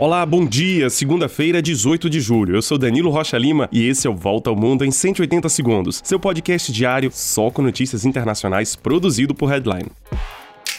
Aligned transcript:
Olá, 0.00 0.24
bom 0.24 0.46
dia. 0.46 0.88
Segunda-feira, 0.88 1.60
18 1.60 2.08
de 2.08 2.20
julho. 2.20 2.56
Eu 2.56 2.62
sou 2.62 2.78
Danilo 2.78 3.10
Rocha 3.10 3.36
Lima 3.36 3.68
e 3.70 3.86
esse 3.86 4.06
é 4.06 4.10
o 4.10 4.16
Volta 4.16 4.48
ao 4.48 4.56
Mundo 4.56 4.82
em 4.82 4.90
180 4.90 5.46
segundos, 5.50 6.00
seu 6.02 6.18
podcast 6.18 6.72
diário 6.72 7.10
só 7.12 7.50
com 7.50 7.60
notícias 7.60 8.06
internacionais 8.06 8.74
produzido 8.74 9.34
por 9.34 9.50
Headline. 9.50 9.90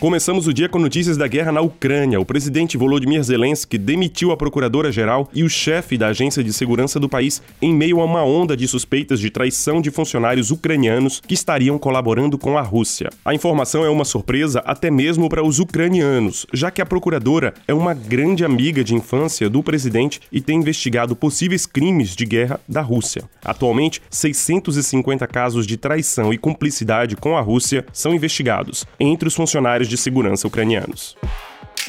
Começamos 0.01 0.47
o 0.47 0.53
dia 0.53 0.67
com 0.67 0.79
notícias 0.79 1.15
da 1.15 1.27
guerra 1.27 1.51
na 1.51 1.61
Ucrânia. 1.61 2.19
O 2.19 2.25
presidente 2.25 2.75
Volodymyr 2.75 3.21
Zelensky 3.21 3.77
demitiu 3.77 4.31
a 4.31 4.35
procuradora-geral 4.35 5.29
e 5.31 5.43
o 5.43 5.49
chefe 5.49 5.95
da 5.95 6.07
agência 6.07 6.43
de 6.43 6.51
segurança 6.51 6.99
do 6.99 7.07
país 7.07 7.39
em 7.61 7.71
meio 7.71 8.01
a 8.01 8.05
uma 8.05 8.23
onda 8.23 8.57
de 8.57 8.67
suspeitas 8.67 9.19
de 9.19 9.29
traição 9.29 9.79
de 9.79 9.91
funcionários 9.91 10.49
ucranianos 10.49 11.21
que 11.21 11.35
estariam 11.35 11.77
colaborando 11.77 12.35
com 12.35 12.57
a 12.57 12.63
Rússia. 12.63 13.11
A 13.23 13.35
informação 13.35 13.85
é 13.85 13.89
uma 13.91 14.03
surpresa 14.03 14.63
até 14.65 14.89
mesmo 14.89 15.29
para 15.29 15.45
os 15.45 15.59
ucranianos, 15.59 16.47
já 16.51 16.71
que 16.71 16.81
a 16.81 16.85
procuradora 16.85 17.53
é 17.67 17.73
uma 17.75 17.93
grande 17.93 18.43
amiga 18.43 18.83
de 18.83 18.95
infância 18.95 19.47
do 19.51 19.61
presidente 19.61 20.19
e 20.31 20.41
tem 20.41 20.57
investigado 20.57 21.15
possíveis 21.15 21.67
crimes 21.67 22.15
de 22.15 22.25
guerra 22.25 22.59
da 22.67 22.81
Rússia. 22.81 23.29
Atualmente, 23.45 24.01
650 24.09 25.27
casos 25.27 25.67
de 25.67 25.77
traição 25.77 26.33
e 26.33 26.39
cumplicidade 26.39 27.15
com 27.15 27.37
a 27.37 27.41
Rússia 27.41 27.85
são 27.93 28.15
investigados 28.15 28.83
entre 28.99 29.27
os 29.27 29.35
funcionários 29.35 29.90
de 29.91 29.97
segurança 29.97 30.47
ucranianos. 30.47 31.15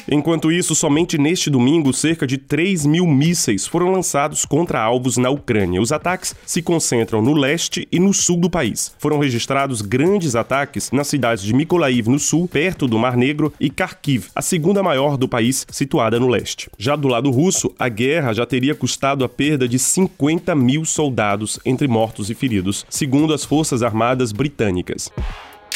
Enquanto 0.09 0.51
isso, 0.51 0.75
somente 0.75 1.17
neste 1.17 1.49
domingo, 1.49 1.93
cerca 1.93 2.27
de 2.27 2.37
3 2.37 2.85
mil 2.85 3.07
mísseis 3.07 3.65
foram 3.65 3.91
lançados 3.91 4.43
contra 4.43 4.81
alvos 4.81 5.17
na 5.17 5.29
Ucrânia. 5.29 5.81
Os 5.81 5.91
ataques 5.91 6.35
se 6.45 6.61
concentram 6.61 7.21
no 7.21 7.33
leste 7.33 7.87
e 7.91 7.99
no 7.99 8.13
sul 8.13 8.37
do 8.37 8.49
país. 8.49 8.93
Foram 8.99 9.17
registrados 9.17 9.81
grandes 9.81 10.35
ataques 10.35 10.91
nas 10.91 11.07
cidades 11.07 11.43
de 11.43 11.53
Mykolaiv, 11.53 12.09
no 12.09 12.19
sul, 12.19 12.47
perto 12.47 12.87
do 12.87 12.99
Mar 12.99 13.15
Negro, 13.15 13.53
e 13.59 13.69
Kharkiv, 13.69 14.27
a 14.35 14.41
segunda 14.41 14.83
maior 14.83 15.15
do 15.15 15.27
país, 15.27 15.65
situada 15.71 16.19
no 16.19 16.27
leste. 16.27 16.69
Já 16.77 16.95
do 16.95 17.07
lado 17.07 17.31
russo, 17.31 17.73
a 17.79 17.87
guerra 17.87 18.33
já 18.33 18.45
teria 18.45 18.75
custado 18.75 19.23
a 19.23 19.29
perda 19.29 19.67
de 19.67 19.79
50 19.79 20.53
mil 20.53 20.83
soldados 20.83 21.59
entre 21.65 21.87
mortos 21.87 22.29
e 22.29 22.33
feridos, 22.33 22.85
segundo 22.89 23.33
as 23.33 23.45
Forças 23.45 23.81
Armadas 23.81 24.31
Britânicas. 24.31 25.09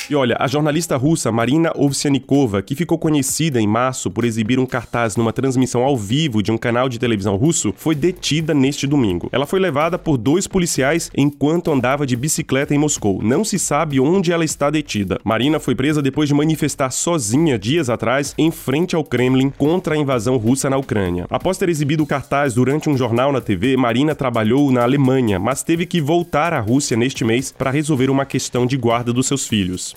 E 0.10 0.16
olha, 0.16 0.38
a 0.40 0.48
jornalista 0.48 0.96
russa 0.96 1.34
Marina 1.34 1.70
Ovsyanikova, 1.76 2.62
que 2.62 2.76
ficou 2.76 2.98
conhecida 2.98 3.60
em 3.60 3.68
março 3.68 4.10
por 4.10 4.24
exibir 4.24 4.58
um 4.58 4.66
cartaz 4.66 5.18
numa 5.18 5.34
transmissão 5.34 5.84
ao 5.84 5.98
vivo 5.98 6.42
de 6.42 6.50
um 6.50 6.58
canal 6.58 6.88
de 6.88 6.98
televisão 6.98 7.36
russo, 7.36 7.74
foi 7.76 7.94
detida 7.94 8.54
neste 8.54 8.88
domingo. 8.88 9.28
Ela 9.34 9.46
foi 9.46 9.60
levada 9.60 10.00
por 10.00 10.18
dois 10.18 10.48
policiais 10.48 11.12
enquanto 11.14 11.74
andava 11.74 12.08
de 12.08 12.16
bicicleta 12.16 12.74
em 12.74 12.78
Moscou. 12.78 13.22
Não 13.22 13.44
se 13.44 13.60
sabe 13.60 14.00
onde 14.00 14.32
ela 14.32 14.46
está 14.46 14.70
detida. 14.70 15.20
Marina 15.26 15.60
foi 15.60 15.76
presa 15.76 16.02
depois 16.02 16.30
de 16.30 16.36
manifestar 16.36 16.90
sozinha 16.90 17.60
dias 17.60 17.90
atrás 17.90 18.34
em 18.38 18.50
frente 18.50 18.96
ao 18.96 19.04
Kremlin 19.04 19.50
contra 19.50 19.94
a 19.94 19.98
invasão 19.98 20.38
russa 20.38 20.70
na 20.70 20.78
Ucrânia. 20.78 21.26
Após 21.30 21.58
ter 21.58 21.68
exibido 21.68 22.04
o 22.04 22.08
cartaz 22.08 22.54
durante 22.54 22.90
um 22.90 22.96
jornal 22.96 23.34
na 23.34 23.42
TV, 23.42 23.76
Marina 23.76 24.16
trabalhou 24.16 24.72
na 24.72 24.84
Alemanha, 24.84 25.38
mas 25.38 25.64
teve 25.64 25.86
que 25.86 26.00
voltar 26.00 26.54
à 26.54 26.62
Rússia 26.62 26.96
neste 26.96 27.26
mês 27.26 27.52
para 27.52 27.72
resolver 27.72 28.10
uma 28.10 28.26
questão 28.26 28.66
de 28.66 28.78
guarda 28.78 29.12
dos 29.12 29.28
seus 29.28 29.46
filhos. 29.46 29.97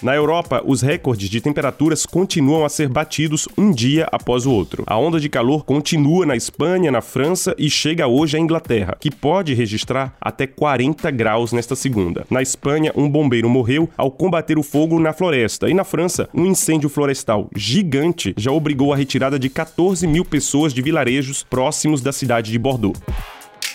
Na 0.00 0.14
Europa, 0.14 0.62
os 0.64 0.80
recordes 0.80 1.28
de 1.28 1.40
temperaturas 1.40 2.06
continuam 2.06 2.64
a 2.64 2.68
ser 2.68 2.88
batidos 2.88 3.48
um 3.58 3.72
dia 3.72 4.06
após 4.12 4.46
o 4.46 4.52
outro. 4.52 4.84
A 4.86 4.96
onda 4.96 5.18
de 5.18 5.28
calor 5.28 5.64
continua 5.64 6.24
na 6.24 6.36
Espanha, 6.36 6.92
na 6.92 7.00
França 7.00 7.52
e 7.58 7.68
chega 7.68 8.06
hoje 8.06 8.36
à 8.36 8.40
Inglaterra, 8.40 8.96
que 9.00 9.10
pode 9.10 9.54
registrar 9.54 10.14
até 10.20 10.46
40 10.46 11.10
graus 11.10 11.52
nesta 11.52 11.74
segunda. 11.74 12.24
Na 12.30 12.40
Espanha, 12.40 12.92
um 12.94 13.08
bombeiro 13.08 13.50
morreu 13.50 13.88
ao 13.96 14.10
combater 14.10 14.56
o 14.56 14.62
fogo 14.62 15.00
na 15.00 15.12
floresta. 15.12 15.68
E 15.68 15.74
na 15.74 15.82
França, 15.82 16.28
um 16.32 16.46
incêndio 16.46 16.88
florestal 16.88 17.50
gigante 17.56 18.34
já 18.36 18.52
obrigou 18.52 18.92
a 18.92 18.96
retirada 18.96 19.36
de 19.36 19.48
14 19.48 20.06
mil 20.06 20.24
pessoas 20.24 20.72
de 20.72 20.80
vilarejos 20.80 21.42
próximos 21.42 22.00
da 22.00 22.12
cidade 22.12 22.52
de 22.52 22.58
Bordeaux. 22.58 22.96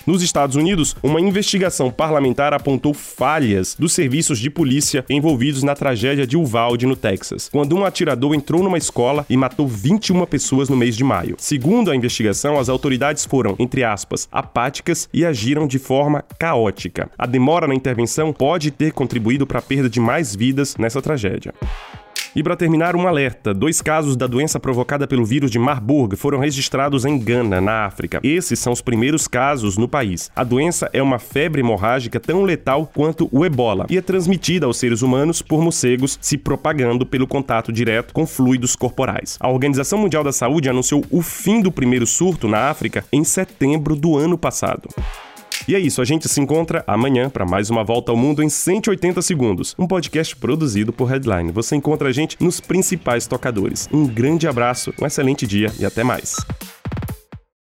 Nos 0.05 0.21
Estados 0.21 0.57
Unidos, 0.57 0.97
uma 1.01 1.21
investigação 1.21 1.89
parlamentar 1.89 2.53
apontou 2.53 2.93
falhas 2.93 3.73
dos 3.79 3.93
serviços 3.93 4.37
de 4.37 4.49
polícia 4.49 5.05
envolvidos 5.09 5.63
na 5.63 5.75
tragédia 5.75 6.27
de 6.27 6.35
Uvalde, 6.35 6.85
no 6.85 6.95
Texas, 6.95 7.47
quando 7.49 7.73
um 7.73 7.85
atirador 7.85 8.35
entrou 8.35 8.61
numa 8.61 8.77
escola 8.77 9.25
e 9.29 9.37
matou 9.37 9.65
21 9.65 10.25
pessoas 10.25 10.67
no 10.67 10.75
mês 10.75 10.97
de 10.97 11.05
maio. 11.05 11.37
Segundo 11.39 11.89
a 11.89 11.95
investigação, 11.95 12.59
as 12.59 12.67
autoridades 12.67 13.23
foram, 13.23 13.55
entre 13.57 13.85
aspas, 13.85 14.27
apáticas 14.29 15.07
e 15.13 15.25
agiram 15.25 15.65
de 15.65 15.79
forma 15.79 16.21
caótica. 16.37 17.09
A 17.17 17.25
demora 17.25 17.65
na 17.65 17.73
intervenção 17.73 18.33
pode 18.33 18.71
ter 18.71 18.91
contribuído 18.91 19.47
para 19.47 19.59
a 19.59 19.61
perda 19.61 19.89
de 19.89 20.01
mais 20.01 20.35
vidas 20.35 20.75
nessa 20.75 21.01
tragédia. 21.01 21.53
E 22.35 22.41
para 22.41 22.55
terminar, 22.55 22.95
um 22.95 23.07
alerta: 23.07 23.53
dois 23.53 23.81
casos 23.81 24.15
da 24.15 24.25
doença 24.25 24.59
provocada 24.59 25.07
pelo 25.07 25.23
vírus 25.23 25.51
de 25.51 25.59
Marburg 25.59 26.15
foram 26.15 26.39
registrados 26.39 27.05
em 27.05 27.17
Gana, 27.19 27.61
na 27.61 27.85
África. 27.85 28.19
Esses 28.23 28.57
são 28.59 28.73
os 28.73 28.81
primeiros 28.81 29.27
casos 29.27 29.77
no 29.77 29.87
país. 29.87 30.31
A 30.35 30.43
doença 30.43 30.89
é 30.93 31.01
uma 31.01 31.19
febre 31.19 31.61
hemorrágica 31.61 32.19
tão 32.19 32.43
letal 32.43 32.89
quanto 32.93 33.29
o 33.31 33.45
ebola 33.45 33.85
e 33.89 33.97
é 33.97 34.01
transmitida 34.01 34.65
aos 34.65 34.77
seres 34.77 35.01
humanos 35.01 35.41
por 35.41 35.61
morcegos 35.61 36.17
se 36.19 36.37
propagando 36.37 37.05
pelo 37.05 37.27
contato 37.27 37.71
direto 37.71 38.13
com 38.13 38.25
fluidos 38.25 38.75
corporais. 38.75 39.37
A 39.39 39.49
Organização 39.49 39.99
Mundial 39.99 40.23
da 40.23 40.31
Saúde 40.31 40.69
anunciou 40.69 41.05
o 41.11 41.21
fim 41.21 41.61
do 41.61 41.71
primeiro 41.71 42.07
surto 42.07 42.47
na 42.47 42.69
África 42.69 43.05
em 43.11 43.23
setembro 43.23 43.95
do 43.95 44.17
ano 44.17 44.37
passado. 44.37 44.89
E 45.67 45.75
é 45.75 45.79
isso, 45.79 46.01
a 46.01 46.05
gente 46.05 46.27
se 46.27 46.41
encontra 46.41 46.83
amanhã 46.85 47.29
para 47.29 47.45
mais 47.45 47.69
uma 47.69 47.83
volta 47.83 48.11
ao 48.11 48.17
mundo 48.17 48.43
em 48.43 48.49
180 48.49 49.21
segundos, 49.21 49.73
um 49.79 49.87
podcast 49.87 50.35
produzido 50.35 50.91
por 50.91 51.05
Headline. 51.05 51.51
Você 51.51 51.75
encontra 51.75 52.09
a 52.09 52.11
gente 52.11 52.35
nos 52.39 52.59
principais 52.59 53.27
tocadores. 53.27 53.87
Um 53.91 54.05
grande 54.05 54.47
abraço, 54.47 54.93
um 55.01 55.05
excelente 55.05 55.47
dia 55.47 55.71
e 55.79 55.85
até 55.85 56.03
mais. 56.03 56.35